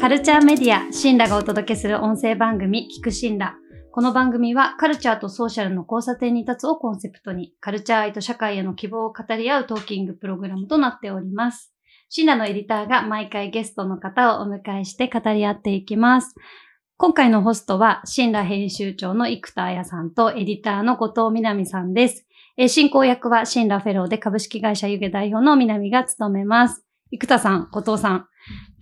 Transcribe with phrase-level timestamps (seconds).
[0.00, 3.56] カルチャーメディア、シンラがお届けする音声番組、聞くシンラ。
[3.92, 11.74] この番組はカルチャーとソーシャルの交差点に立つをコンセプトに、カルチャー愛と社会への希望を語り合うトーキングプログラムとなっております。
[12.08, 16.34] シンラのエディターが毎回ゲストの方をお迎えして語り合っていきます。
[16.96, 22.26] 今回のホストは、シンラ編集長の生田彩さんとエディターの後藤みなみさんです。
[22.68, 26.86] 進行役はシンラフェローで株式会社湯気代表の南が務めます。
[27.10, 28.26] 生田さん、後藤さん、今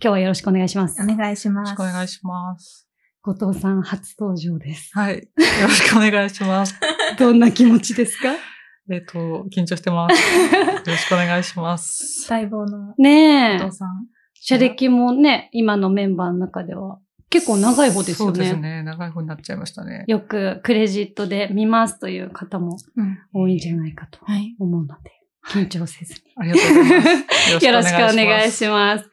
[0.01, 1.01] 日はよろしくお願いします。
[1.01, 1.69] お願いします。
[1.71, 2.87] よろしくお願いします。
[3.21, 4.91] 後藤さん初登場です。
[4.93, 5.15] はい。
[5.17, 5.21] よ
[5.63, 6.75] ろしくお願いします。
[7.17, 8.29] どんな気持ちですか？
[8.91, 10.15] えっと、緊張してます。
[10.55, 12.27] よろしくお願いします。
[12.31, 13.71] 待望のねえお父。
[13.71, 14.07] さん。
[14.33, 16.99] 社歴もね、今のメンバーの中では
[17.29, 18.61] 結構長い方ですよそうですね。
[18.77, 18.83] ね。
[18.83, 20.05] 長い方になっちゃいましたね。
[20.07, 23.17] よくクレジットで見ますという方もうん。
[23.33, 24.55] 多いんじゃないかとはい。
[24.59, 25.11] 思うので、
[25.49, 26.19] 緊張せずに。
[26.37, 27.65] ありがとうござい ます。
[27.65, 29.09] よろしくお願いします。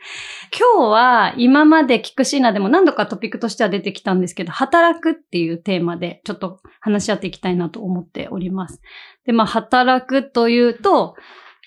[0.56, 8.81] 今日は今まで聞くシーナでも何度かトピックとしては出てきたんですけど、働くっていうテーマでちょっと話し合っていきたいなと思っております。
[9.25, 11.17] で、まあ働くというと、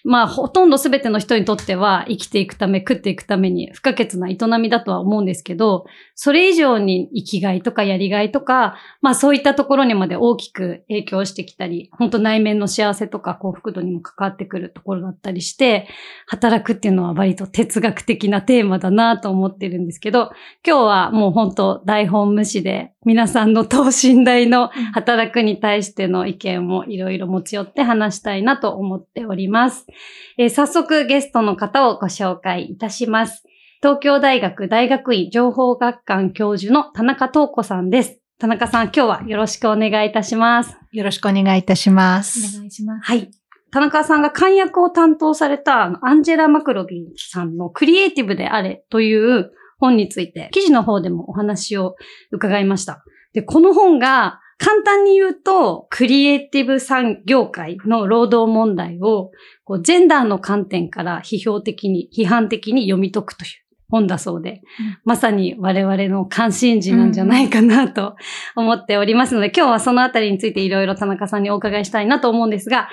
[0.04, 15.88] まあほとんど全ての人にとっては生きていくため、食っていくために不可欠な営みだとは思うんですけど、それ以上に生きがいとかやりがいとか、まあそういったところにまで大きく影響してきたり、本当内面の幸せとか幸福度にも関わってくるところだったりして、
[16.28, 20.32] 働くっていうのは割と哲学的なテーマだなと思ってるんですけど、
[20.66, 29.88] 今日はもう本当台本無視で皆さんの等身大の働くに対しての意見をいろいろ持ち寄って話したいなと思っております。
[30.38, 33.44] えー早速ゲストの方をご紹介いたします。
[33.82, 38.20] 東京大学大学院情報学館教授の田中東子さんです。
[38.40, 40.78] 田中さん、今日はよろしくお願いいたします。
[40.92, 42.58] よろしくお願いいたしまおす。
[42.58, 43.06] 願いします。
[43.06, 43.30] はい。
[43.72, 51.96] 田中さんが漢訳を担当されたあのアンジェラ・マクロビンさんのクリエイティブであれという本について記事の方でもお話を
[52.32, 53.04] 伺いました。
[53.34, 59.32] で、この本が簡単に言うと、クリエイティブ産業界の労働問題を
[59.64, 63.52] こうジェンダーの観点から批評的に、批判的に読み解くという
[63.90, 64.62] 本だそうで、
[65.06, 68.16] まさに我々の関心事なんじゃないかなと
[68.56, 72.90] 思っておりますので、今日はそのあたりについていろいろ田中さんにお伺いしたいなと思うんですが、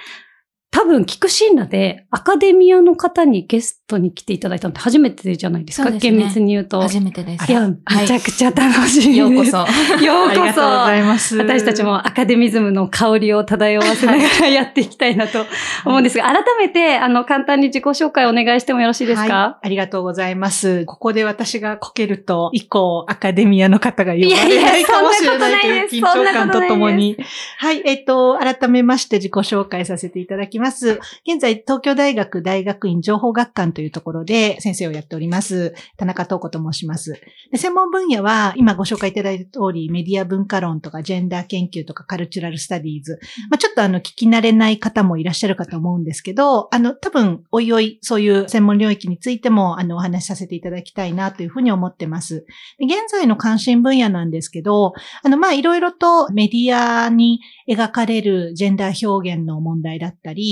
[0.70, 5.84] 多分、聞くシーンらでアカデミアの方にゲストに来ていただいたのって初めてじゃないですか？
[5.84, 6.80] そうですね厳密に言うと。
[6.82, 7.50] 初めてです。
[7.50, 9.18] いや、めちゃくちゃ楽しみです。
[9.18, 9.56] ようこそ。
[10.04, 10.86] ようありがとうごこそ。
[10.86, 11.36] ざいます。
[11.38, 15.46] 私たちもアカデミズムの香りを漂わせながらやっていきたいなと
[15.84, 20.84] 思うんですが、改めて、あの、簡単に自己紹介をお願いしてもよろしいですか、はい、ありがとうございます。
[20.84, 27.16] ここで私がこけると、以降、アカデミアの方が呼ばれないかもしれないという緊張感とともに。
[27.58, 31.00] はい、えっ、と、改めまして自己紹介させていただきます。
[31.26, 35.74] 現在、東京大学大学院情報学館というところで先生をやっております。
[35.96, 37.20] 田中東子と申します。
[37.50, 43.18] で専門分野は、今ご紹介いただいた通り、メディア文化論とか、ジェンダー研究とか、カルチュラルスタディーズ。
[43.50, 52.46] まあ、ちょっとあの、聞き慣れない方もいらっしゃるかと思うんですけど、あの、多分、おいおい、そういう専門領域についても、あの、お話しさせていただきたいなというふうに思ってます。
[52.78, 54.92] で現在の関心分野なんですけど、
[55.22, 60.45] あの、まあ、いろいろとメディアに描かれるジェンダー表現の問題だったり、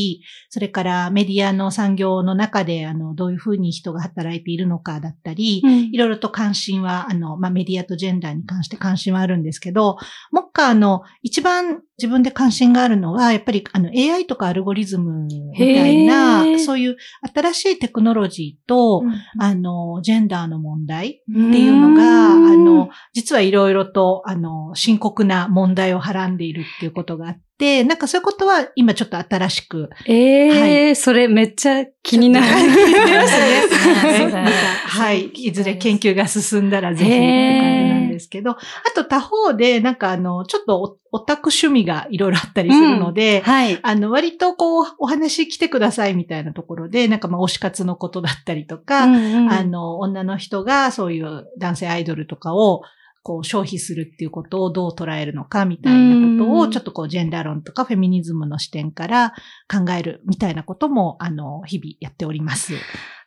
[0.48, 5.72] それからメディアの産業の中で、あの、どういうふうに人が働いているのかだったり、うん。
[5.92, 9.96] いろいろと関心は、あの、まあ、メディアとジェンダーに関して関心はあるんですけど、
[10.32, 16.96] もっか、あの、一番自分で関心があるのは、やっぱり、あの、AI とかアルゴリズムみたいへなー、そういう
[17.34, 29.88] 新しいテクノロジーと、うんあの、ジェンダーの問題っっていうのが、あの、実はいろいろと、あの、深刻な問題をはらんでいるっていうことがあって、なんかそういうことは今ちょっと新しく。
[30.06, 32.46] ええーそれめっちゃ気になる。
[32.46, 34.44] 気になりますね
[34.86, 35.26] はい。
[35.26, 38.56] いずれ研究が進んだらぜひって感じなんですけど、あ
[38.94, 43.78] と他方で、なんかあの、ちょっとオオタク趣味がいろいろあったりするので、はい。
[43.82, 52.82] あの、割とこう、お話来てくださいみたいなところで、なんかまあ、推し活のことだったりとか、うんうんあの、女の人がそういう男性アイドルとかを、
[53.24, 59.32] こう、消費するっていうことをどう捉えるのかみたいなことを、ちょっとこう、ジェンダー論とかフェミニズムの視点から
[59.66, 62.74] 考えるみたいなことも、あの、日々やっております。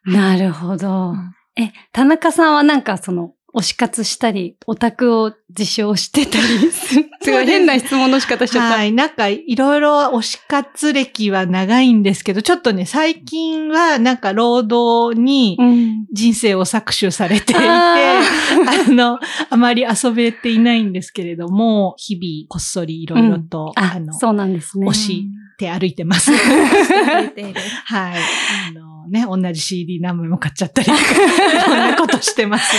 [0.05, 1.15] なるほど。
[1.59, 7.09] え、田中さんはなんかその、推し活したり、オタクを自称してたりする。
[7.21, 8.77] すごい変な質問の仕方しちゃった。
[8.77, 8.91] はい。
[8.91, 16.05] なんか、いろいろ推し活歴は長いんですけど、ちょっとね、最近はなんか労働にうん。
[16.11, 17.95] 人生を搾取されていて、あ
[18.87, 19.19] あの、
[19.49, 24.87] あまり遊べていないんですけれども、日々こっそりいろいろと、ああの、そうなんですね。
[24.87, 25.25] 推し
[25.57, 26.31] 手歩いてます。
[26.35, 28.15] はい。
[28.69, 30.91] あのね、同じ CD 何枚も買っちゃったりい
[31.67, 32.73] ろんなことしてます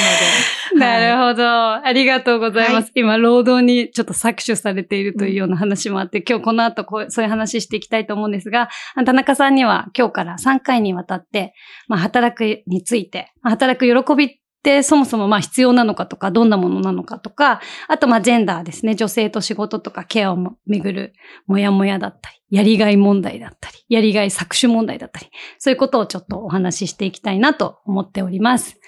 [0.74, 0.80] ので。
[0.84, 1.72] なるほど。
[1.74, 2.92] ありがとうございます。
[2.94, 8.68] 今、労働にちょっと搾取されているというような話もあって、今日この後こう、そういう話していきたいと思うんですが、
[9.04, 11.54] 田中さんには今日から3回にわたって、
[11.88, 18.94] まあ、働くについて、まあ働く喜びってそもそもまあ必要なのかとか、どんなものなのかとか、あとまあジェンダーですね。
[18.94, 21.12] 女性と仕事とかケアをめぐる
[21.46, 28.80] もやもやだったり、やりがい問題だったり、やりがい搾取問題だったり、そういうことをちょっとお話ししていきたいなと思っております。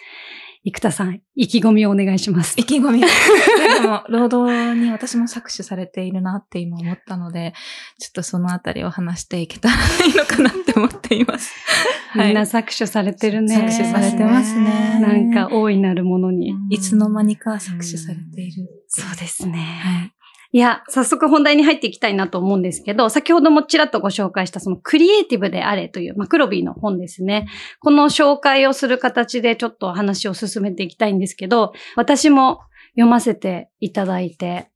[0.62, 2.54] 生田さん、意気込みをお願いします。
[2.58, 3.00] 意気込み。
[3.00, 3.06] で
[3.80, 7.54] も、労働に私も搾取されているなって今思ったので、
[7.98, 9.74] ちょっとそのあたりを話していけたら
[10.06, 11.54] いいのかなって思っています。
[12.14, 13.56] みんな搾取されてるね。
[13.56, 15.00] 搾取されてますね。
[15.00, 16.54] なんか大いなるものに。
[16.68, 18.68] いつの間にか搾取されている。
[18.88, 19.58] そうですね。
[19.58, 20.12] はい。
[20.52, 27.46] いや、早速本題に入っていきたいなと思うんですけど、先ほどもちらっとご紹介したそのクリエイティブであれというマクロビーの本ですね。
[27.78, 32.62] この紹介をする形でちょっと話を進めていきたいんですけど、私も
[32.94, 34.70] 読ませていただいて、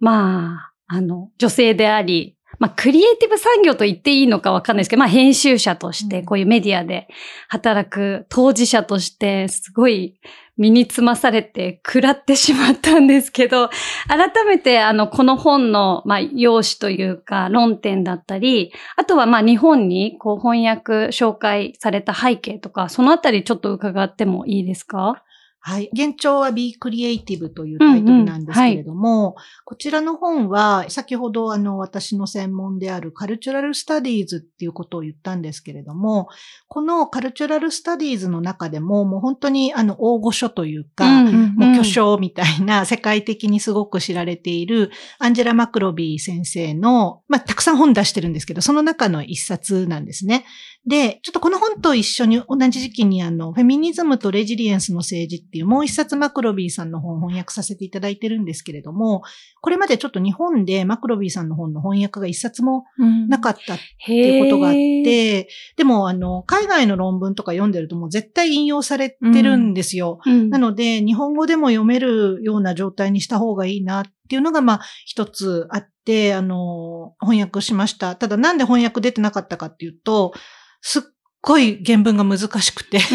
[0.00, 7.08] まあ、あの、女性であり、まあ、クリエイティブ産業と言っていいのかわかんないですけど、まあ、編集者として、こういうメディアで
[7.48, 10.18] 働く当事者として、すごい
[10.58, 13.68] 身につまされて食らってしまったんですけど、
[14.08, 25.22] 改めて、あの、この本の、まあ、用紙というか、論点だったり、あとは、まあ、日本に、こう、翻訳、紹介された背景とか、そのあたりちょっと伺ってもいいですか？
[25.68, 25.90] はい。
[25.92, 29.34] 現状は Be Creative というタイトルなんですけれども、
[29.64, 36.28] こちらの本は、先ほどあの、私の専門であるカルチュラルスタディーズっていうことを言ったんですけれども、
[36.68, 50.44] このカルチュラルスタディーズの中でも、もう本当にあの、大御所というか、もう巨匠みたいな世界的にすごく知られているアンジェラ・マクロビー先生の、まあ、たくさん本出してるんですけど、その中の一冊なんですね。
[50.86, 59.22] で、ちょっとこの本と一緒に同じ時期にあの、フェミニズムとレジリエンスの政治っていうもう一冊マクロビーさんの本を翻訳させていただいてるんですけれども、
[59.60, 62.84] これまでちょっと日本でマクロビーさんの本の翻訳が一冊も
[63.28, 70.20] なかったっていうことがあって、でもあの、海外の論文とか読んでるともう絶対引用されてるんですよ。
[70.24, 78.16] うんなので、日本語でも読めるような状態にした方がいいなっていうのが、まあ、一つあって、あの、翻訳しました。
[78.16, 80.32] ただ、なんで翻訳出てなかったかっていうと、
[80.80, 81.02] すっ
[81.42, 82.98] ごい原文が難しくて、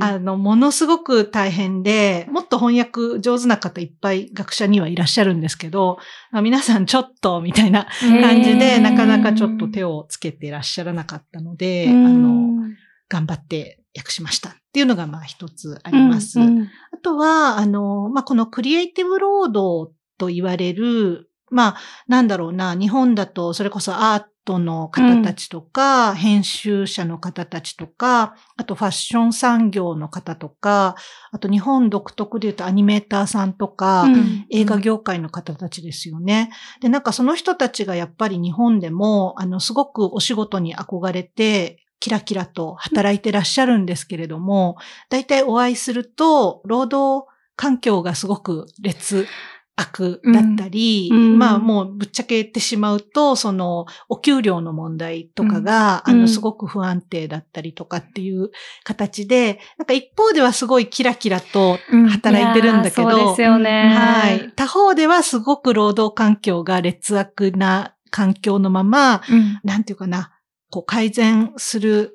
[0.00, 5.98] あの、ものすごく大変で、もっと翻訳上手な方いっぱい学者にはいらっしゃるんですけど、
[6.32, 12.22] あ皆さんちょっと、みたいな感じへで、ーなかなかちょっと手をつけてらっしゃらなかったので、あうん。
[12.22, 12.74] の、
[13.08, 16.40] 頑張って訳しましたっていうのがまあ一つあります。
[16.40, 21.76] うんうんあとは、あの、まあ、このクリエイティブ労働と言われる、まあ、
[22.06, 30.94] なんだろうな、日本だとそれこそアートの方たちとか、編集者の方たちとか、あとファッション産業の方とか、
[31.32, 36.50] あと日本独特で言うとアニメーターさんとか、うん映画業界の方たちですよね。
[36.80, 44.76] で、なんかその人たちがやっぱり日本でも、あの、すごくお仕事に憧れて、キラキラと働いてらっしゃるんですけれども、
[45.08, 49.28] 大体お会いすると、労働環境がすごく劣
[49.76, 51.38] 悪だったり、うん。
[51.38, 56.14] まあもうぶっちゃけ言ってしまうと、そのお給料の問題とかが、うん。
[56.14, 58.50] あのすごく不安定だったりとかっていう
[58.82, 61.78] 形で、なんか一方ではすごいキラキラと
[62.10, 63.94] 働いてるんだけど、いやーそうですよね。
[63.94, 64.52] はい。
[64.56, 69.22] 他方ではすごく労働環境が劣悪な環境のまま、
[69.62, 70.32] なんていうかな、
[70.72, 72.14] こう改善する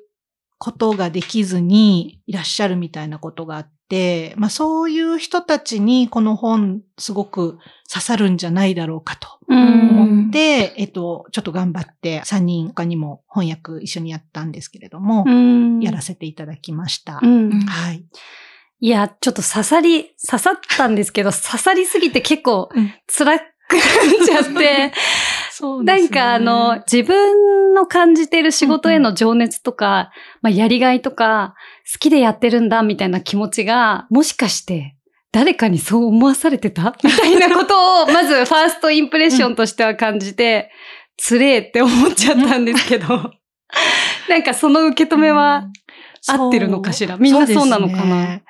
[0.58, 9.90] ことができずにいらっしゃるみたいなことがあって、まあそういう人たちにこの本すごく刺さるんじゃないだろうかとうん。
[9.90, 15.80] 思って、えっと、ちょっと頑張って3人他にも翻訳一緒にやったんですけれども、うん。
[15.80, 17.20] やらせていただきました。
[17.22, 17.60] うん。
[17.60, 18.04] はい。
[18.80, 22.92] いや、ちょっと刺さり、刺さったんですけど、刺さりすぎて結構うん。
[23.06, 24.92] 辛くなっちゃって、
[25.60, 30.10] そなんかあの、自分の感じてる仕事への情熱とか、
[30.40, 31.54] まあやりがいとか、
[31.92, 34.94] 好きでやってるんだみたいな気持ちが、もしかして、
[35.32, 36.94] 誰かにそう思わされてた？
[37.02, 40.70] みたいなことを、まずファーストインプレッションとしては感じて、
[41.16, 43.06] つれえって思っちゃったんですけど、
[44.30, 45.64] なんかその受け止めは
[46.28, 47.16] 合ってるのかしら？
[47.16, 48.04] みんなそうなのかな？
[48.04, 48.42] ね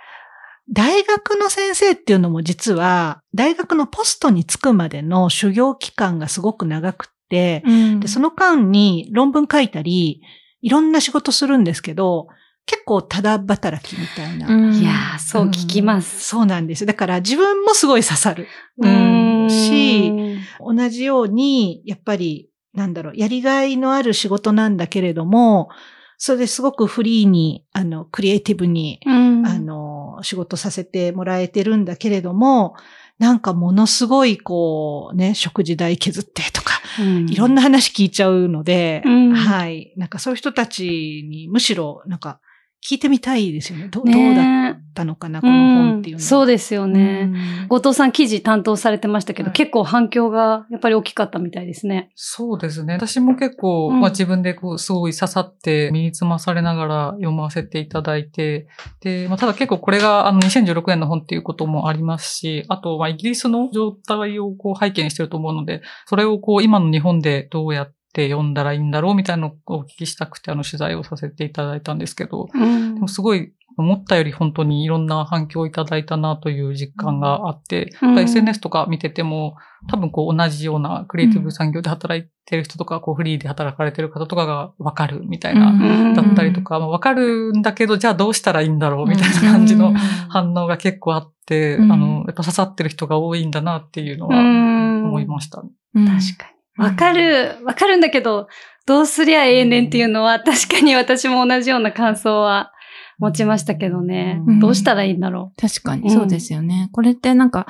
[0.70, 7.62] 大学の先生っていうのも実は、大学のポストに就くまでの修行期間がすごく長くって、
[8.00, 10.22] でその間に論文書いたり、
[10.60, 12.28] いろんな仕事するんですけど、
[12.66, 14.46] 結構ただ働きみたいな。
[14.72, 16.20] いやー、そう聞きまうんす。
[16.20, 16.84] そうなんです。
[16.84, 18.46] だから自分もすごい刺さる。
[18.76, 20.12] うーんし、
[20.60, 25.70] 同じように、やっぱり、なんだろう、やりがいのある仕事なんだけれども、
[26.18, 29.46] それですごくフリーに、あの、クリエイティブに、うん。
[29.46, 32.74] あの、仕事させてもらえてるんだけれども、
[33.20, 36.80] なんかものすごい、こう、ね、食事代削ってとか、
[37.28, 39.32] いろんな話聞いちゃうので、うん。
[39.32, 39.92] はい。
[39.96, 42.40] なんかそういう人たちにむしろ、なんか、
[42.86, 43.88] 聞いてみたいですよね。
[43.88, 46.18] ど,、ねどうだったのかな、この本っていうのは。
[46.18, 47.30] んそうですよね。
[47.32, 52.10] うん後藤さん記事担当されてましたけど、はい結構反響がやっぱり大きかったみたいですね。
[52.14, 52.94] そうですね。
[52.94, 58.68] 私も結構、うんまあ自分でこう、すごい刺さって身につまされながら読ませていただいて、
[59.00, 72.94] で、まあただ結構これがあの2016年の本っていうこともありますし、あと、まあイギリスの状態をこう背景にしてると思うので、それをこう今の日本でどうやって読んだらいいんだろうみたいなのをお聞きしたくてあの取材をさせていただいたんですけど、うん。
[72.94, 78.08] でもすごい思ったより本当にいろんな反響をいただいたなという実感があって、うん。
[78.08, 79.56] やっぱ SNS とか見てても、
[79.88, 86.14] 多分こう同じようなクリエイティブ産業で働いてる人とか、こうフリーで働かれてる方とかがわかるみたいな、うん。
[86.14, 89.94] だったりとか、まあわかるんだけど、じゃあどうしたらいいんだろうみたいな感じの
[90.28, 91.92] 反応が結構あって、うん。
[91.92, 95.04] あの、やっぱ刺さってる人が多いんだなっていうのはうん。
[95.04, 95.62] 思いました。
[95.94, 96.04] うん。
[96.04, 96.57] 確かに。
[96.78, 98.48] わかる、わかるんだけど、
[98.86, 102.72] どうすりゃええねんっていうのは、確かに私も同じような感想は
[103.18, 104.40] 持ちましたけどね。
[104.46, 104.60] うん。
[104.60, 106.88] どうしたらいいんだろ確かに、そうですよね。
[106.92, 107.66] これってなんか、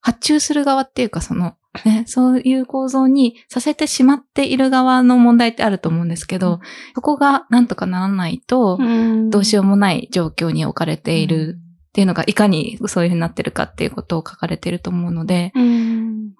[0.00, 1.54] 発注する側っていうか、その、
[1.84, 6.60] ね、そういう構造にさせてしまっている側の問題ってあると思うんですけど、
[6.94, 9.30] そこがなんとかならないと、う。
[9.30, 11.58] どうしよようもない状況に置かれている
[11.92, 15.52] っていうのが、いかにそういうふうになってるかっていうことを書かれていると思うので。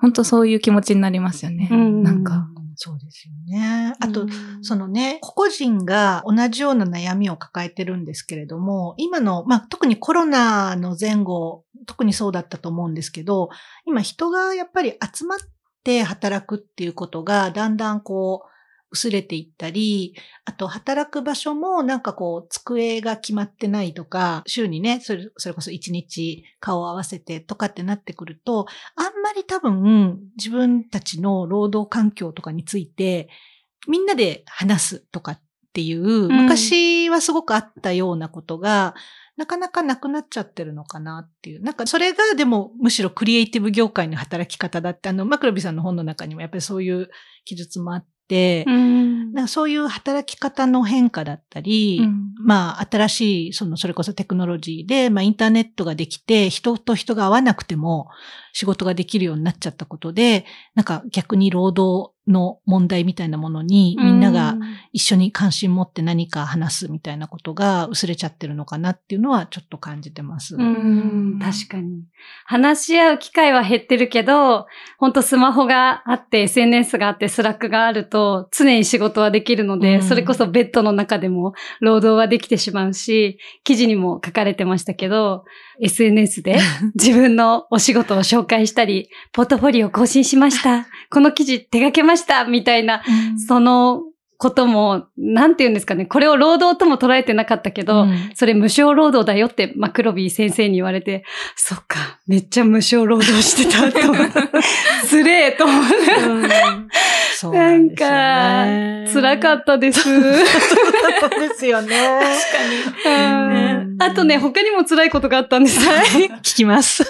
[0.03, 1.69] 本当そういう気持ちになりますよね。
[1.71, 2.49] うんなんか。
[2.75, 3.95] そうですよね。
[4.01, 4.29] あと、うん
[4.63, 13.51] そのね、個々人が同じような悩みを抱えてるんですけれども、今の、まあ、特にコロナの前後、特にそうだったと思うんですけど、
[13.87, 15.39] 今人がやっぱり集まっ
[15.85, 18.52] て働くっていうことがだんだんこう、
[18.93, 33.29] 薄れていったり、あと働く場所もなんかこう、机が決まってないとか、週にね、それそれこそ一日顔を合わせてとかってなってくると、あんまり多分自分たちの労働環境とかについて、
[33.89, 35.41] みんなで話すとかっ
[35.73, 38.95] ていう、ん昔はすごくあったようなことが、
[39.37, 41.63] なかなかなくなっちゃってるのかなっていう。
[41.63, 47.09] なんかそれがでもむしろクリエイティブ業界の働き方だって、あの、マクロビさんの本の中にもやっぱりそういう
[47.45, 48.13] 記述もあって、
[48.67, 49.33] うん。
[49.33, 58.09] なんかそういう働き方の変化だったり、うんまあ、新しい、その、それこそテクノロジーで、まあ、インターネットができて、人と人が会わなくても
[58.53, 60.45] 仕事ができるようになっちゃったことで、
[60.75, 64.57] なんか逆に労働の問題みたいなものに、みんなが
[64.93, 70.55] 一緒に関心持って何か話すみたいなことが薄れちゃってるのかなっていうのはちょっと感じてます。
[70.55, 72.05] うん、確かに。
[72.45, 74.67] 話し合う機会は減ってるけど、
[74.99, 85.45] 本当スマホがあって、SNS があって、 Slack があると、常に仕事はできるので、うんそれこそベッドの中でも労働はできてしまうし、記事にも書かれてましたけど、
[85.81, 86.59] SNS で
[86.95, 90.87] 自分のお仕事を紹介したり、ポートフォリオ更新しました。
[91.11, 92.45] この記事手掛けました。
[92.45, 93.03] みたいな、
[93.47, 94.03] その
[94.43, 96.05] ことも、なんて言うんですかね。
[96.05, 104.41] これを労働とも捉えてなかったけど、うんそれ無償労働だよってマクロビー先生に言われて、そっか、めっちゃ無償労働してたと思って、
[105.07, 105.97] つれえと思って。
[107.37, 109.11] そうなんですよね。
[109.13, 110.03] 辛かったです。
[110.03, 111.97] そうですよね。
[113.07, 115.79] うんあとね、他にも辛いことがあったんです。
[115.81, 117.05] 聞きます。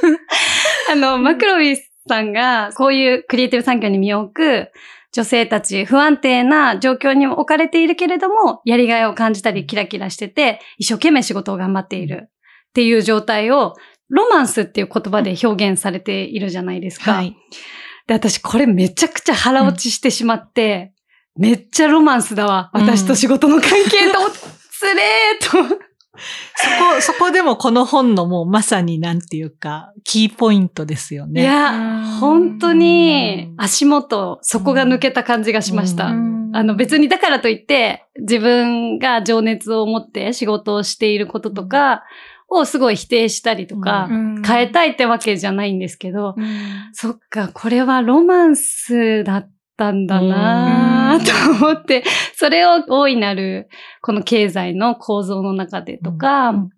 [0.91, 1.77] あの、マクロビー
[2.09, 4.73] さんが、こういうクリエイティブ産業に身を置く、
[5.13, 12.29] 女性たち不安定な状況に置かれているけれども、やりがいを感じたりキラキラしてて、一生懸命仕事を頑張っている
[12.71, 13.75] っていう状態を、
[14.09, 17.13] ロマンスっていう言葉で表現されているじゃないですか。
[17.13, 17.37] はい。
[18.07, 20.93] で、私これめちゃくちゃ腹落ちしてしまって、
[21.37, 22.71] めっちゃロマンスだわ。
[22.75, 24.31] 私と仕事の関係と
[24.71, 25.79] つれーと。
[26.15, 31.43] そこ、 そこでもこの本のもうまさになんていうか、キーポイントですよね。
[31.43, 32.05] いや、うん。
[32.21, 36.07] 本当に足元、そこが抜けた感じがしました。
[36.07, 36.51] うん。
[36.55, 42.05] あの別にだからといって、自分が情熱を持って仕事をしていることとか
[42.49, 44.43] をすごい否定したりとか、うん。
[44.43, 46.45] 変えたいってわけじゃないんですけど、うん。
[46.93, 49.51] そっか、これはロマンスだっ
[49.83, 52.05] たんだなと思って、
[52.37, 53.69] それを大いなる
[54.01, 56.71] この経済の構造の中でとか、うん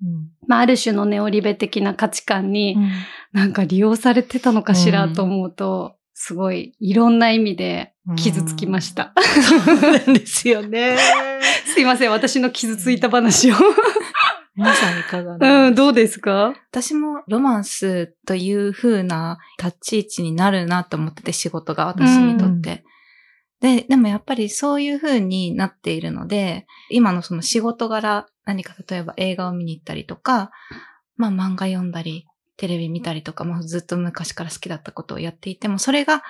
[0.47, 2.91] まあ、ある種のネオリベ的な価値観にうん
[3.33, 9.13] なんか利用されてたのかしらと思うと、すごいいろんな意味で傷つきました。
[9.43, 10.97] そうなんですよね。
[11.67, 13.57] すいません、私の傷ついた話を。
[14.57, 16.55] 皆さんいかがなうん、どうですか？
[16.71, 22.85] 私もロマンスという風な立ち位置になるなと思ってて仕事が私にとって。
[23.65, 30.51] で、でもやっぱりそういう風になっているので、今のその仕事柄、何か例えば映画を見に行ったりとか、
[31.17, 32.27] まあ漫画読んだり、
[32.59, 36.23] テレビ見たりとか、もずっと昔から好きだったことをやっていても、それが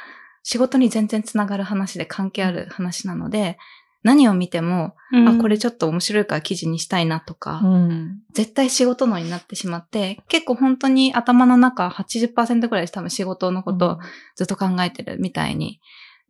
[0.44, 3.58] 仕事に全然つながる話で関係ある話なので、
[4.04, 5.28] 何を見ても、うん。
[5.28, 8.20] あ、これちょっと面白いから記事にしたいなとか、うん。
[8.32, 13.98] 絶対仕事脳になってしまって、結構本当に頭の中80%くらい多分仕事のことを
[14.36, 15.80] ずっと考えてるみたいに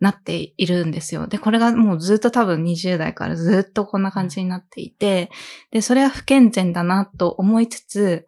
[0.00, 1.26] なっているんですよ。
[1.26, 5.30] で、これがもうずっと多分20代からずっとこんな感じになっていて、
[5.70, 8.26] で、それは不健全だなと思いつつ、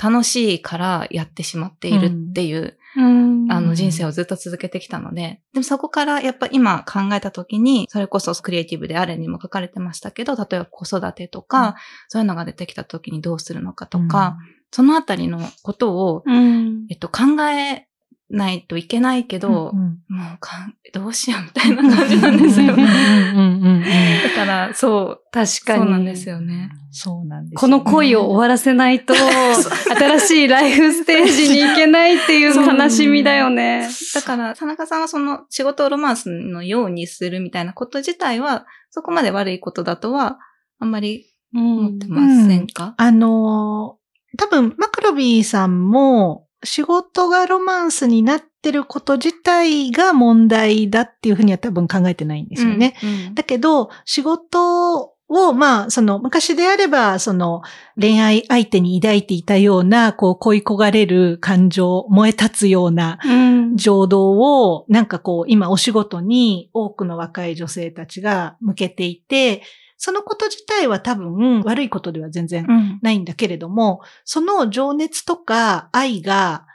[0.00, 3.50] 楽しいからやってしまっているっていう、うん。
[3.50, 11.76] あの人生をずっと続けてきたので、でもそこからやっぱ今考えた時に、それこそクリエイティブであれにも書かれてましたけど、例えば子育てとか、
[12.08, 14.38] そういうのが出てきた時にどうするのかとか、
[14.70, 16.86] そのあたりのことを、うん。
[16.90, 17.87] えっと、考え
[18.30, 22.74] ないといけないけど、うんもうかん、どうしようみたいな感じなんですよ。
[22.74, 23.84] うんうんうんうん
[24.22, 25.82] だから、そう、確かに。
[25.82, 26.70] そうなんですよね。
[26.90, 27.76] そうなんですよね。
[27.82, 33.88] この恋を終わらせないと、新しいライフステージに行けないっていう悲しみだよね。
[34.14, 40.38] だから、田中さんはその仕事をロマンスのようにするみたいなこと自体は、そこまで悪いことだとは、
[40.78, 43.98] あんまり思ってませんか、あのー
[44.36, 52.94] 多分、マクロビーさんも、仕事がロマンスになってること自体が問題だっていうふうには多分考えてないんですよね。
[53.02, 57.60] うんだけど、仕事を、まあ、その、昔であれば、その、
[58.00, 69.62] 恋愛相手に抱いていたような、こう、恋焦がれる感情、燃え立つようなうん情動を、なんかこう、今お仕事に多くの若い女性たちが向けていて、
[69.98, 72.98] そのこと自体は多分悪いことでは全然うん。
[73.02, 76.66] ないんだけれども、その情熱とか愛が、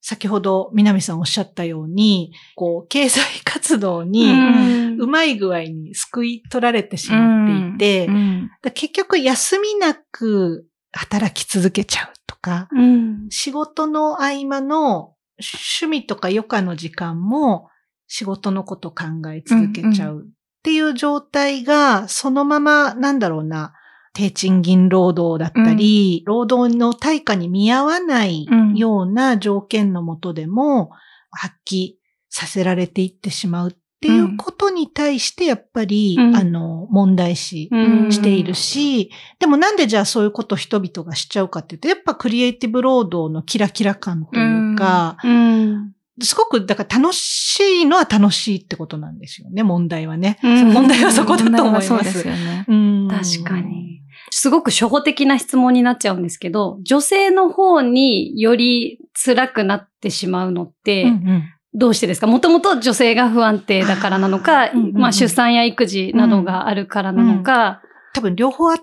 [0.00, 4.96] 先ほど南さんおっしゃったように、こう、経済活動に、うん。
[4.98, 8.50] うまい具合に救い取られてしまっていて、うん。
[8.62, 13.26] だ結局休みなく働き続けちゃうとか、うん。
[13.28, 17.68] 仕事の合間の趣味とか余暇の時間も
[18.06, 20.26] 仕事のこと考え続けちゃう
[20.60, 23.72] っていう状態がそのままなんだろうな、
[24.12, 28.74] 低賃金労働だったり、労働の対価に見合わないうん。
[28.74, 30.90] ような条件のもとでも
[31.30, 31.92] 発揮
[32.28, 36.36] させられていってしまうっていうことに対してやっぱり、うん。
[36.36, 38.12] あの、問題視うん。
[38.12, 50.38] しているし、でもなんでじゃあそういうことを人々がしちゃうかっていうと、やっぱクリエイティブ労働のキラキラ感というか、うんすごく、だから楽しいのは楽しいってことなんですよね、問題はね。
[50.42, 50.72] うん。
[50.72, 51.88] 問題はそこだと思います。
[51.88, 52.64] そうですよね。
[52.68, 53.08] うん。
[53.08, 54.02] 確かに。
[54.30, 61.42] すごく初歩的な質問になっちゃうんですけど、女性の方により辛くなってしまうのって、うんうん。
[61.72, 62.26] どうしてですか？
[62.26, 67.80] もともと女性が不安定だからなのか、あーうんうんうんまあ出産や育児などがあるからなのか、
[68.12, 68.78] 多分両方あっ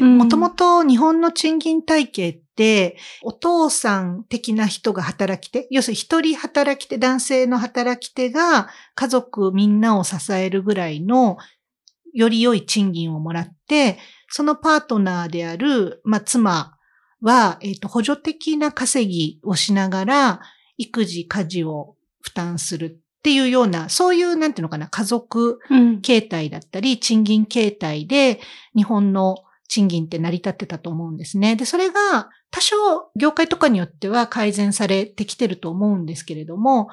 [0.00, 11.38] もともと日本の賃金体系って、お父さん的な人が働き手、要するに一人働き手、男性の働き手が家族みんなを支えるぐらいの
[12.12, 13.98] より良い賃金をもらって、
[14.28, 16.76] そのパートナーである、まあ、妻
[17.20, 20.40] は、えっ、と、補助的な稼ぎをしながら、
[20.76, 26.00] 育児、家事を負担するっていうような、そういう、なんていうのかな、家族うん。
[26.00, 28.40] 形態だったり、賃金形態で
[28.74, 29.36] 日本の
[29.72, 31.56] 賃金って成り立ってたと思うんですね。
[31.56, 32.76] で、それが多少
[33.16, 36.90] 業界とかによっては改善されてきてると思うんですけれども、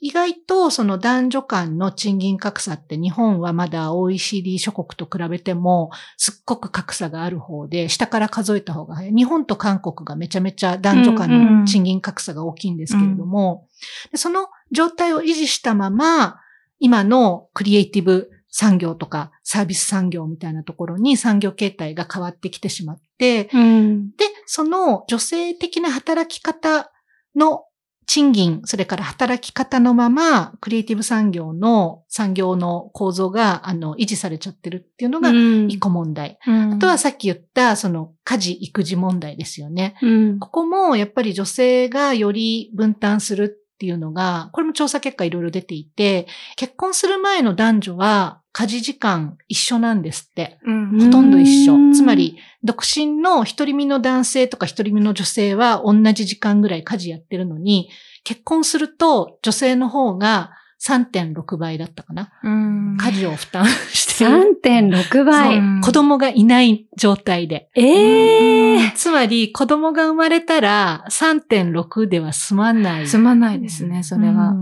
[0.00, 9.14] 意外とその男女間の賃金格差って日本はまだ OECD 諸国と比べてもすっごく格差がある方で、下から数えた方が早い。
[9.14, 13.68] 日本と韓国がめちゃめちゃ男女間の賃金格差が大きいんですけれども、
[14.10, 16.40] でその状態を維持したまま、
[16.80, 26.90] 今のクリエイティブ産業とかサービス産業みたいなところに産業形態が変わってきてしまって、うんで、その女性的な働き方
[27.34, 27.64] の
[28.06, 36.38] 賃金、それから働き方のまま、クリエイティブ産業の産業の構造が、あの、維持されちゃってるっていうのがうん一個問題。
[36.46, 39.96] ああとはさっき言った、その、家事、育児問題ですよね。
[40.00, 50.58] うんここもやっぱり女性がより分担するっていうのが、これも調査結果いろいろ出ていて、結婚する前の男女は家事時間一緒なんですって。
[50.64, 51.94] うんほとんど一うん緒。
[51.94, 57.90] つまり、独身の一人身の男性とか一人身の女性は同じ時間ぐらい家事やってるのに、
[58.24, 62.30] 結婚すると女性の方が3.6倍だったかな。
[62.42, 64.56] うん家事を負担してる。
[64.64, 65.58] 3.6倍。
[65.58, 67.68] うん子供がいない状態で。
[67.74, 73.06] ええつまり、子供が生まれたら3.6では済まない。
[73.06, 74.54] すまないですね、それは。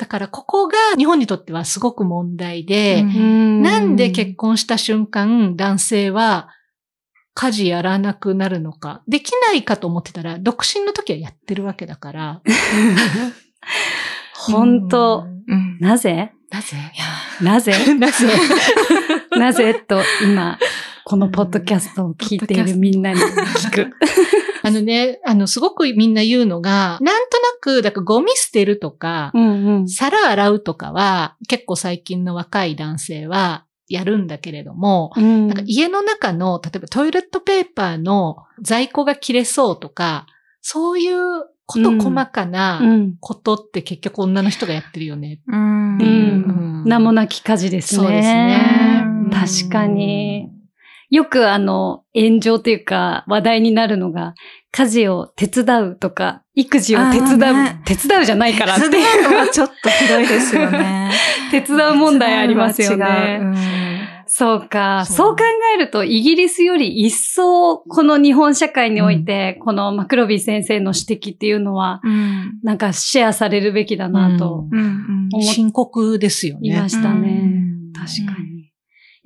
[0.00, 3.62] うんだからここが日本にとってはすごく問題で、うん。
[3.62, 6.50] なんで結婚した瞬間、男性は
[7.34, 9.02] 家事やらなくなるのか。
[9.08, 12.42] できないかと思ってたら、独身の時はやってるわけだから。
[14.34, 15.26] 本当。
[15.48, 15.78] うん。
[15.80, 16.32] なぜ？
[16.50, 16.76] なぜ？
[17.40, 17.94] なぜ？
[17.94, 18.28] なぜ？
[19.36, 19.74] なぜ？
[19.74, 20.60] と今、
[21.04, 23.90] このポッドキャストを聞いているみんなに聞く。
[24.68, 29.88] あのね、あの、すごくみんな言うのが、なんとなく、だからゴミ捨てるとか、うんうん。
[29.88, 40.26] 皿洗うとかは、結構最近の若い男性はやるんだけれども、うんなんか家の中の、例えばトイレットペーパーの在庫が切れそうとか、
[40.60, 45.40] そういうことうん細かうなんことって結局女の人がやってるよね。
[45.46, 46.04] うんうんう
[46.84, 48.02] ん名もなき家事ですね。
[48.02, 49.02] そうですね。
[49.04, 50.50] うん確かに。
[51.10, 54.34] よくあの、炎上というか話題になるのが、
[54.70, 59.22] 家事を手伝うとか、育児を手伝う、ね手伝うじゃないからって手いう。
[59.22, 61.10] 伝うのはちょっとひどいですよね。
[61.50, 63.40] 手伝う問題ありますよね。
[64.26, 65.04] そうか。
[65.06, 65.44] そうそう考
[65.74, 76.68] えると、イギリスより一層、この日本社会において、このマクロビー先生の指摘っていうのは、うんなんかシェアされるべきだなとうん深刻ですよね。
[76.68, 77.52] いましたね。
[77.94, 78.47] 確かに。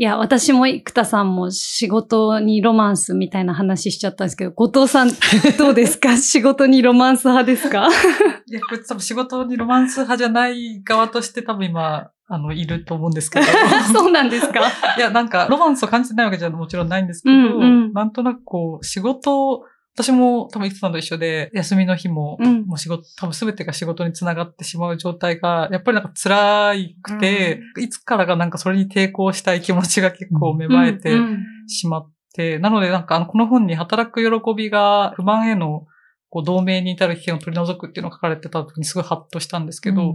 [0.03, 5.11] いや、私も生田さんも仕事にロマンスみたいな話しちゃったんですけど、後藤さん
[5.57, 6.17] どうですか？
[6.17, 7.87] 仕事にロマンス派ですか？
[8.47, 13.47] いや、これ多分仕事にロマンス派じゃない側として多分今、あの、いると思うんですけど。
[13.95, 14.59] そうなんですか？
[14.99, 17.93] いや、なんか、ロマンスを感じてないわけじゃもちろんないんですけど、うんうん。
[17.93, 19.63] なんとなくこう、仕事を、
[19.95, 22.67] 私も多分いつさんと一緒で、休みの日も、うん。
[22.67, 35.87] もう仕事、多分全てが仕事につながってしまう状態が、やっぱりなんか辛くて、いつからかなんかそれに抵抗したい気持ちが結構芽生えてうんしまって、なのでなんかあの、この本に働く喜びが不満への
[36.31, 40.09] こう同盟に至る危険を取り除くっていうのが書かれてた時にすごいハッとしたんですけど、うん。
[40.09, 40.15] なん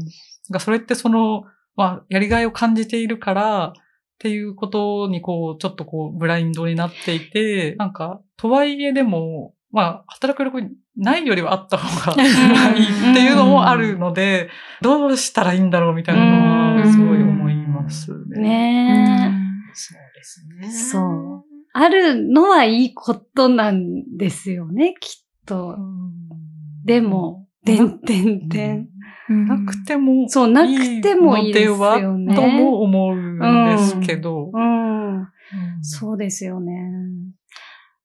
[0.53, 1.43] かそれってその、
[1.75, 3.73] まあ、やりがいを感じているから、
[4.17, 14.49] っていうことにこう、ちょっとこう、ブラインドになっていて、なんか、とはいえでも、まあ、働く喜びないよりはあった方が いいっていうのもあるので、
[14.81, 18.41] どうしたらいいんだろうみたいなのは、すごい思いますね。
[18.41, 19.31] ね
[19.73, 20.71] そうですえ、ね。
[20.71, 21.43] そう。
[21.73, 25.77] あるのはいいことなんですよね、きっと。
[26.85, 28.87] でも、てんてんてん。
[29.29, 34.51] なくても、そうなくてもいいですよねとも思うんですけど。
[34.53, 35.27] うん。
[35.81, 36.73] そうですよね。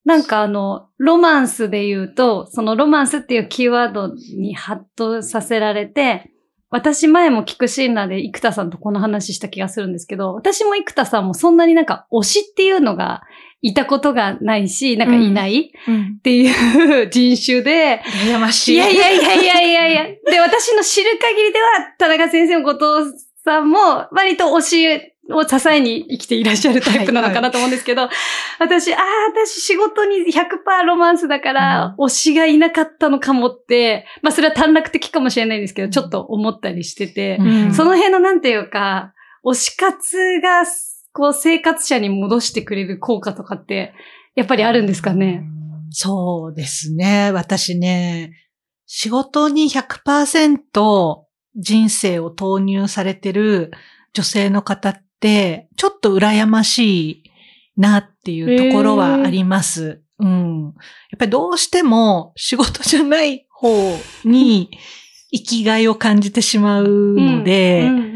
[0.05, 6.33] なんかあの、ロマンスで言うと、そのロマンスっていうキーワードにハッとさせられて、
[6.71, 13.23] 私前も聞くシーンナーで生田さんとこの話した気がするんですけど、私も生田さんもそんなになんか推しっていうのが
[13.61, 18.75] いたことがないし、なんかいないうんっていう人種で、羨ましい。
[18.75, 20.05] いやいやいやいやいやいや。
[20.31, 21.67] で、私の知る限りでは、
[21.99, 28.09] 田中先生も後藤さんも、割と推しを支えに生きていらっしゃるタイプなのかなと思うんですけど、
[28.59, 29.03] 私、ああ、
[29.35, 39.15] 私仕事に100%ロマンスだから、推しがいなかったのかもって、まあそれは短絡的かもしれないんですけど、ちょっと思ったりしてて、うんその辺のなんていうか、
[39.45, 40.65] 推し活が、
[41.15, 43.93] こう生活者に戻してくれる効果とかって、
[44.35, 45.45] やっぱりあるんですかね？
[45.91, 47.31] そうですね。
[47.33, 48.33] 私ね、
[48.87, 51.23] 仕事に100%
[51.55, 53.73] 人生を投入されてる
[54.15, 55.03] 女性の方って、
[55.77, 57.23] ちょっと羨ましい
[57.77, 60.03] なっていうところはあります。
[60.19, 60.65] うん。
[60.65, 64.71] やっぱりどうしても仕事じゃない方に
[65.33, 68.13] 生きがいを感じてしまうので、うんうん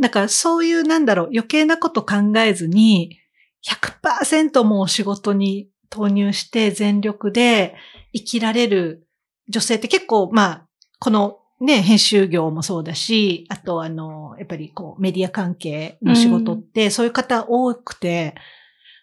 [0.00, 3.20] だからそういうなんだろう、余計なこと考えずに、
[3.66, 7.74] 100%もう仕事に投入して全力で
[8.12, 9.06] 生きられる
[9.48, 10.68] 女性って結構、まあ、
[10.98, 18.34] このね、編集業もそうだし、あとあの、やっぱりこうメディア関係の仕事って、そういう方多くて、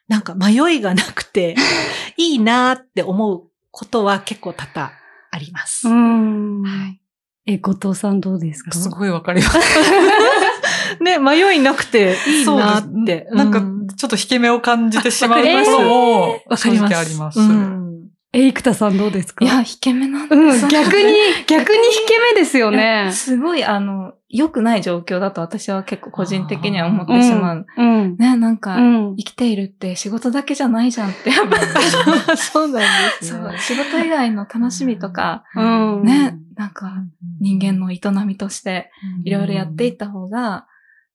[0.08, 1.56] なんか迷いがなくて、
[2.18, 4.92] いいなって思うことは結構多々
[5.32, 5.88] あります。
[5.88, 6.62] うん。
[6.62, 6.98] はい
[7.48, 8.72] え、後藤さんどうですか？
[8.72, 9.58] すごいわかります。
[11.04, 13.22] ね、迷いなくていいなっそうて。
[13.22, 16.94] ですなんかう、ちょっと引け目を感じてしまうとわかりますも、わか正ります。
[16.94, 17.40] 直あります。
[17.40, 17.91] うん
[18.34, 19.44] え、生田さんどうですか？
[19.44, 21.14] いや、引け目なんだうん、そう逆に、
[21.48, 23.10] 逆に引け目ですよね。
[23.12, 27.66] すごい、あの、良くない状況だと私は結構個人的には思ってしまう。
[27.78, 28.16] うん。
[28.16, 29.16] ね、なんか、うん。
[29.18, 32.38] 生きているって仕事だけじゃないじゃんって、やっぱり。
[32.38, 32.82] そうなん
[33.20, 36.90] ですそう、仕事以外の楽しみとか、うんね、なんか、
[37.42, 38.92] 人間の営みとして、
[39.26, 40.68] いろいろやっていった方が、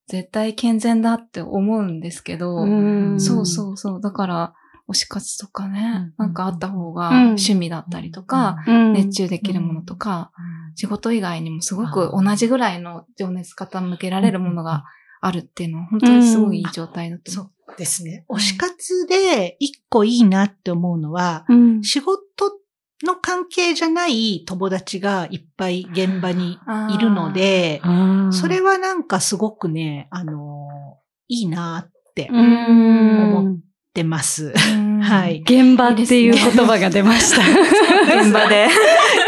[0.09, 2.67] 絶対健全だって思うんですけど、う
[3.15, 4.01] んそうそうそう。
[4.03, 4.55] だから、
[4.89, 7.17] 推し活とかね、うんなんかあった方が、うん。
[7.29, 8.93] 趣味だったりとか、うん。
[8.93, 10.33] 熱中できるものとか、
[10.75, 14.85] 仕事以外にもすごく同じぐらいの情熱傾けられるものが
[15.21, 17.51] あるっていうのは本当にすごいいい状態だと思う。
[17.67, 18.25] そうですね。
[18.29, 21.83] 推し活で一個いいなって思うのは、うん。
[21.83, 22.21] 仕事
[23.05, 26.59] の関係じゃない友達がいっぱい現場に
[26.95, 27.83] いるので、
[28.31, 30.69] それはなんかすごくね、あの、
[31.29, 33.61] いいなってう思ん
[33.97, 34.53] ってます。
[34.75, 35.41] うんはい。
[35.41, 37.41] 現場っていう言葉が出ました。
[38.21, 38.67] 現場で。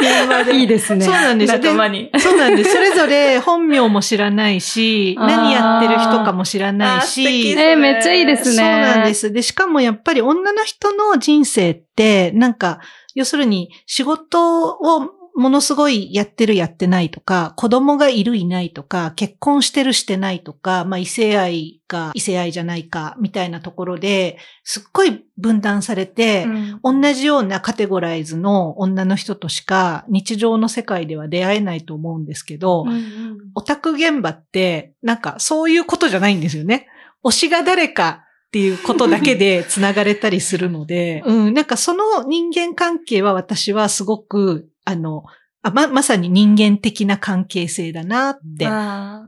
[0.00, 1.04] 現場でいいですね。
[1.04, 1.74] そうなんですよ。
[1.74, 2.10] 間に。
[2.18, 2.72] そうなんです。
[2.72, 8.56] それぞれ本名も知らないし、何やってる人かも知らないし、えーめっちゃいいですね。
[8.56, 9.32] そうなんです。
[9.32, 12.80] で、しかもやっぱり女の人の人生って、なんか、
[13.14, 26.46] 要するに仕事をものすごいやってるやってないとか、子供がいるいないとか、結婚してるしてないとか、まあ異性愛か異性愛じゃないか、みたいなところで、すっごい分断されて、
[26.82, 33.38] 同じようなカテゴライズの女の人としか日常の世界では出会えないと思うんですけど、うんうん。
[33.54, 36.88] オタク現場って、なんかそういうことじゃないんですよね。
[37.24, 45.22] 推しが誰かっていうことだけで 繋がれたりするので、うん、なんかその人間関係は私はすごく、あの、
[45.60, 48.66] あま、まさに人間的な関係性だなって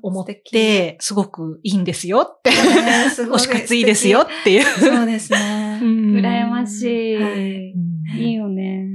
[0.02, 4.20] 思って、すごくいいんですよって、推 し活いいですよ。
[4.20, 4.64] っていう。
[4.64, 5.80] そうですね。
[5.82, 7.16] うん羨ましい。
[7.16, 7.74] はい
[8.16, 8.86] いいよね。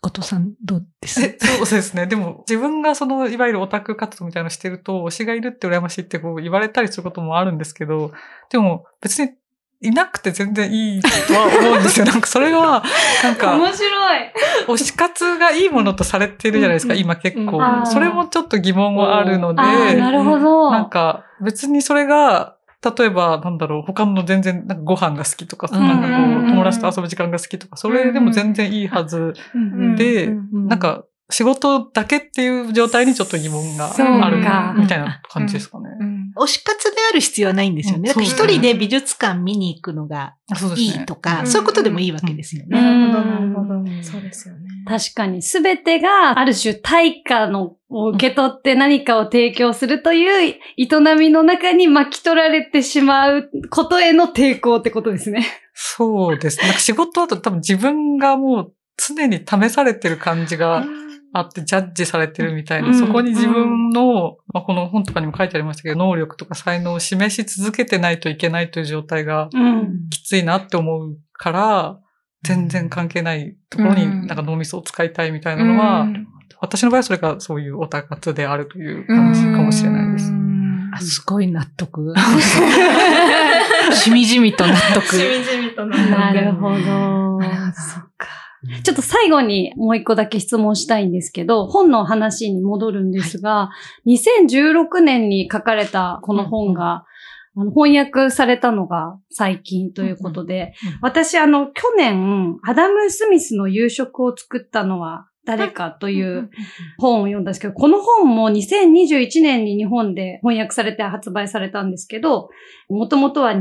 [0.00, 1.20] 後藤さんどうです？
[1.20, 2.06] えそうですね。
[2.06, 8.12] でも、自分がその、いわゆるオタク活動みたいなのしてると、推しがいるって羨ましいってこう言われたりすることもあるんですけど、
[8.50, 9.30] でも別に
[9.80, 12.06] いなくて全然いいとは思うんですよ。
[12.06, 12.82] なんかそれは、
[13.22, 14.32] なんか、面白い。
[14.66, 17.86] 推し活がいいものとされてるじゃないですか、うん今結うん構あー。
[17.86, 20.70] それもちょっと疑問はあるので、なるほど。
[20.72, 22.56] なんか別にそれが、
[22.98, 29.34] 例えば、なんだろう、他の全然、なんかご飯が好きとか、うんなんかこうんう、友達と遊ぶ時間が好きとか、それでも全然いいはず
[29.96, 35.88] で、なんか、仕事だけっていう状態にちょっと疑問があるかみたいな感じですかね。
[36.36, 38.00] 推し活である必要はないんですよね。
[38.00, 41.02] うんだから一人で美術館見に行くのがあそうですいね。
[41.02, 42.78] いとか、うんそういうことでもいいわけですよね。
[42.78, 43.22] うんなる
[43.54, 44.02] ほど、なるほど。
[44.02, 44.68] そうですよね。
[44.86, 50.88] 確かに、すべてがある種対価のを受け取って何かを提供するという営
[51.18, 55.46] みの中に巻き取られてしまうことへの抵抗ってことですね。
[55.74, 56.64] そうですね。
[56.68, 60.84] なんか仕事だと多分自分がもう常に試されてる感じが
[61.32, 70.08] あって、ジャッジされてるみたいな、うんそこに自分の、まあ、この本とかにも書いてありましたけど、能力とか才能を示し続けてないといけないという状態がうん。
[70.10, 71.98] きついなって思うから、
[72.42, 76.06] 全然関係ないところにうんなんか脳みそを使いたいみたいなのは、
[76.60, 80.32] 私の場合はそれがそういうオタ活であるという感じかもしれないです。
[80.92, 82.14] あすごい納得。
[83.92, 85.06] しみじみと納得。
[85.06, 86.78] しみじみとなるほど。
[86.78, 88.37] なるほどそっか。
[88.82, 93.70] ちょっと最後にもう一個だけ質問したいんですけど、本の話に戻るんですが、
[94.06, 97.04] 2016年に書かれたこの本が、
[97.56, 106.50] あの翻訳されたのが最近ということで、うんうん私あの去年、アダム・スミスの夕食を作ったのは誰かという
[106.98, 112.50] 本を読んだんですけど、この本も2021年に日本で翻訳されて発売されたんですけど、
[112.90, 113.52] もともとは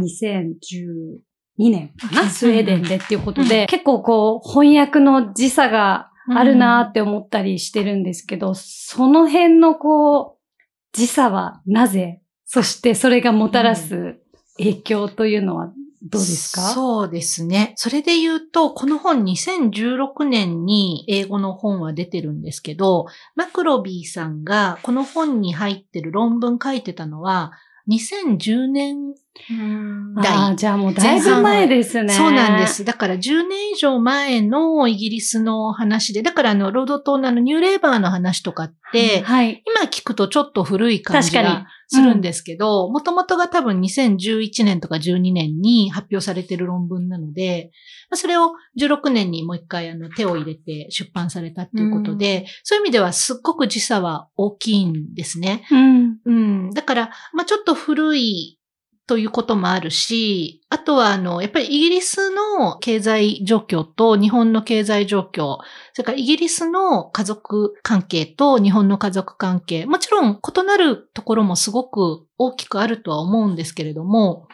[1.59, 10.37] 2012年かな、スウェーデンでっていうことで、結構こう翻訳の時差があるなーって思ったりしてるんですけど、その辺のこう、
[10.93, 14.19] 時差はなぜそしてそれがもたらす
[14.57, 16.61] 影響というのはどうですか？
[16.61, 17.73] そうですね。
[17.75, 27.51] それで言うと、この本2016年に英語の本は出てるんですけど、マクロビーさんがこの本に入ってる論文書いてたのは、
[27.89, 29.13] 2010年、
[30.17, 32.13] ああ、じゃあもうだいぶ前ですね。
[32.13, 32.83] そうなんです。
[32.83, 39.63] だから10年以上前のイギリスの話で、だからあの、ロード島のあのニューレーバーの話とかって、はい。
[39.65, 47.71] 今聞くとちょっと古い感じがするんですけど、もともとが多分2011年とか12年に発表されてる論文なので、
[48.09, 55.65] まあそれを16年にもう一回あの手を入れて出版されたっていうことで、そういう意味ではすっごく時差は大きいんですね。
[55.71, 56.17] うん。
[56.25, 56.71] うん。
[56.71, 58.56] だから、まあちょっと古い
[59.07, 65.59] ということもあるし、あとは、あの、やっぱりイギリスの経済状況と日本の経済状況、
[65.93, 74.49] それからイギリスの家族関係と日本の家族関係、もちろん異なるところもすごく大きくあるとは思うんですけれども、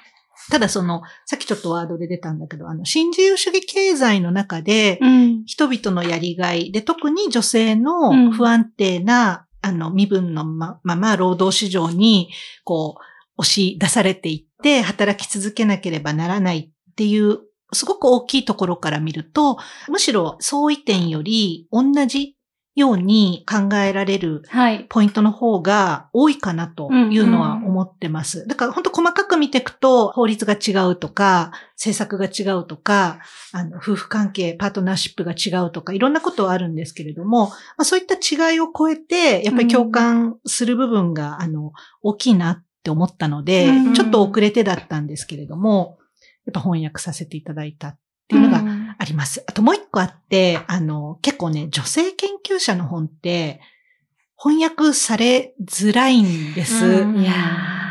[0.52, 5.44] ただその、さっきちょっとワードで出たんだけど、あの、新自由主義経済の中で、うん。
[5.46, 12.30] 人々のやりがいで、特に女性うんの不安定な、あの、身分のままま労働市場に、
[12.66, 17.39] こう、押し出されていって、働き続けなければならないっていう、
[17.72, 19.58] すごく大きいところから見ると、
[19.89, 22.36] むしろ相違点より同じ
[22.76, 24.86] ように考えられるはい。
[24.89, 28.48] ポイントの方が多いかなというのは思ってます。
[28.48, 33.19] だから本当細かく見ていくと、法律が違うとか、政策が違うとか、
[33.52, 45.98] あの、夫婦関係、パートナーシップが違うとか、いろんなことはあるんですけれども、まあ、そういった違いを超えて、やっぱり共感する部分が、あの、大きいなって思ったので、うんちょっと遅れてだったんですけれども、
[46.46, 49.41] やっぱ翻訳させていただいたっていうのがうんあります。
[49.48, 53.62] あともう一個あって、あの、結構ね、女性研究者の本って、
[54.38, 56.86] 翻訳されづらいんです。
[56.86, 57.32] うんいや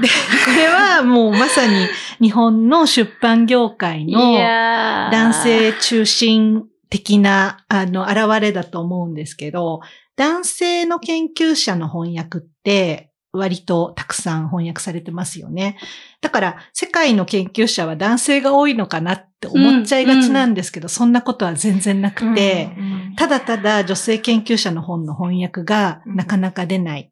[0.03, 1.87] で、これはもうまさに
[2.21, 4.13] 日本の出版業界ー。
[4.13, 9.81] の男性中心的な、あの、現れだと思うんですけど、
[10.17, 15.79] 男性の研究者の翻訳って、割とたくさん翻訳されてますよね。
[16.21, 27.11] だから、世界の研究者は男性が多いのかなって思っちゃいがちなんですけど、そんなことは全然なくて、うんただただ女性研究者の本の翻訳がなかなか出ない。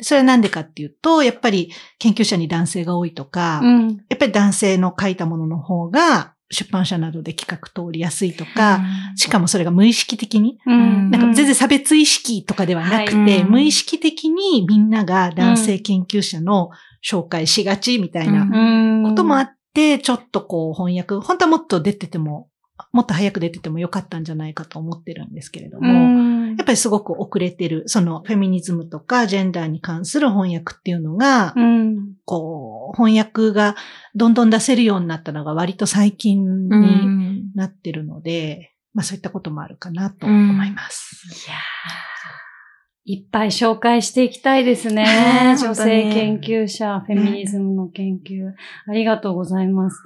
[0.00, 3.88] それはなんでかっていうと、やっぱり研究者に男性が多いとか、うん。
[4.08, 8.80] やっぱり男性の書いたものの方が出版社などで企画通りやすいとか、
[9.16, 11.10] しかもそれが無意識的に、うん。
[11.10, 16.70] なんか全然差別意識とかではなくて、はい無意識的にみんなが男性研究者の
[17.04, 19.04] 紹介しがちみたいなうん。
[19.04, 22.48] こともあって、ちょっとこう翻訳、本当はもっと出てても、
[22.92, 32.14] もっと早く出ててもよかったんじゃないかと思ってるんですけれども、うんやっぱりすごく遅れてる、そのフェミニズムとかジェンダーに関する翻訳っていうのが、うん。
[32.24, 33.76] こう、翻訳が
[34.14, 41.26] どんどん出せるようになったのが割と最近うにんなってるので、まあそういったこともあるかなと思います。
[41.48, 42.10] いやー
[43.04, 45.02] いっぱい紹介していきたいですね。
[45.04, 48.52] ね女性研究者、フェミニズムの研究。
[48.86, 49.96] ありがとうございます。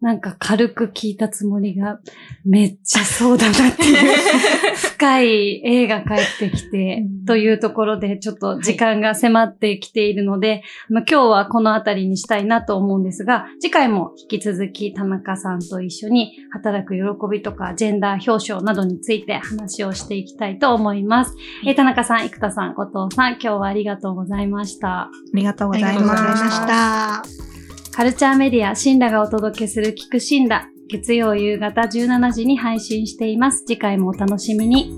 [0.00, 1.98] なんか軽く聞いたつもりが、
[2.44, 3.96] めっちゃそうだなっていう、
[4.94, 21.34] 深い映画帰ってきて、というところで、ちょっと時間が迫ってきているので、まあ今日はこのあたりにしたいなと思うんですが、次回も引き続き田中さんと一緒に働く喜びとか、ジェンダー表彰などについて話をしていきたいと思います。
[21.66, 25.02] えー田中さん、生田さん、後藤さん、今日はありがとうございました。
[25.02, 27.57] ありがとうございました。
[27.98, 30.68] カルチャーメディア、シンラがお届けする聞くシンラ。
[30.88, 33.64] 月曜夕方17時に配信しています。
[33.66, 34.92] 次回もお楽しみに。